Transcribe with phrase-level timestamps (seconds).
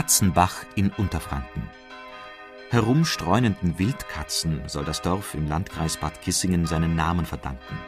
[0.00, 1.68] Katzenbach in Unterfranken.
[2.70, 7.78] Herumstreunenden Wildkatzen soll das Dorf im Landkreis Bad Kissingen seinen Namen verdanken.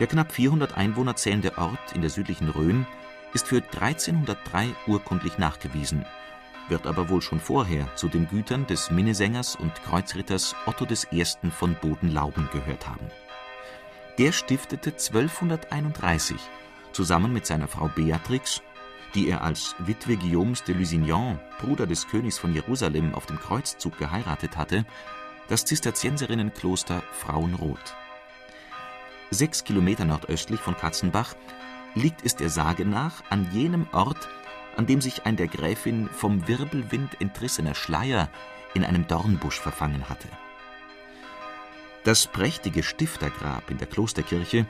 [0.00, 2.88] Der knapp 400 Einwohner zählende Ort in der südlichen Rhön
[3.34, 6.04] ist für 1303 urkundlich nachgewiesen,
[6.66, 11.24] wird aber wohl schon vorher zu den Gütern des Minnesängers und Kreuzritters Otto I.
[11.56, 13.06] von Bodenlauben gehört haben.
[14.18, 16.36] Der stiftete 1231
[16.90, 18.60] zusammen mit seiner Frau Beatrix
[19.14, 23.98] die er als Witwe Guillaumes de Lusignan, Bruder des Königs von Jerusalem, auf dem Kreuzzug
[23.98, 24.84] geheiratet hatte,
[25.48, 27.94] das Zisterzienserinnenkloster Frauenroth.
[29.30, 31.34] Sechs Kilometer nordöstlich von Katzenbach
[31.94, 34.28] liegt es der Sage nach an jenem Ort,
[34.76, 38.28] an dem sich ein der Gräfin vom Wirbelwind entrissener Schleier
[38.74, 40.28] in einem Dornbusch verfangen hatte.
[42.04, 44.66] Das prächtige Stiftergrab in der Klosterkirche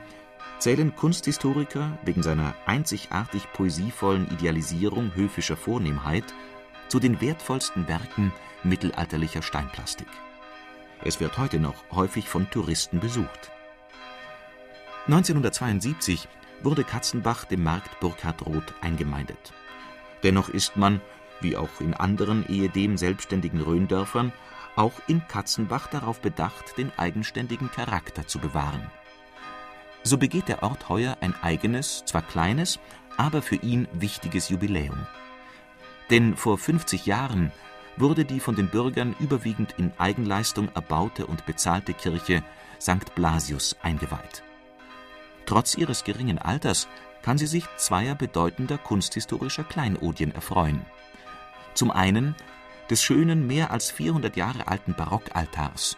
[0.63, 6.23] zählen Kunsthistoriker wegen seiner einzigartig poesievollen Idealisierung höfischer Vornehmheit
[6.87, 8.31] zu den wertvollsten Werken
[8.63, 10.07] mittelalterlicher Steinplastik.
[11.03, 13.51] Es wird heute noch häufig von Touristen besucht.
[15.07, 16.29] 1972
[16.61, 19.51] wurde Katzenbach dem Markt Burkhardroth eingemeindet.
[20.23, 21.01] Dennoch ist man,
[21.41, 24.31] wie auch in anderen ehedem selbstständigen Rhöndörfern,
[24.77, 28.89] auch in Katzenbach darauf bedacht, den eigenständigen Charakter zu bewahren
[30.03, 32.79] so begeht der Ort heuer ein eigenes, zwar kleines,
[33.17, 35.07] aber für ihn wichtiges Jubiläum.
[36.09, 37.51] Denn vor 50 Jahren
[37.97, 42.43] wurde die von den Bürgern überwiegend in Eigenleistung erbaute und bezahlte Kirche
[42.81, 43.15] St.
[43.15, 44.43] Blasius eingeweiht.
[45.45, 46.87] Trotz ihres geringen Alters
[47.21, 50.85] kann sie sich zweier bedeutender kunsthistorischer Kleinodien erfreuen.
[51.73, 52.35] Zum einen
[52.89, 55.97] des schönen, mehr als 400 Jahre alten Barockaltars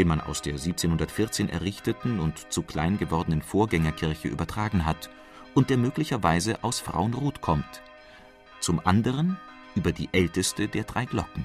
[0.00, 5.10] den man aus der 1714 errichteten und zu klein gewordenen Vorgängerkirche übertragen hat
[5.52, 7.82] und der möglicherweise aus Frauenroth kommt.
[8.60, 9.36] Zum anderen
[9.74, 11.44] über die älteste der drei Glocken.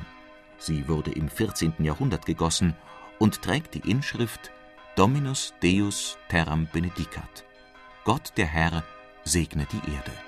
[0.57, 1.73] Sie wurde im 14.
[1.79, 2.75] Jahrhundert gegossen
[3.19, 4.53] und trägt die Inschrift
[4.95, 7.43] Dominus Deus terram benedicat.
[8.05, 8.85] Gott der Herr
[9.25, 10.24] segne die Erde.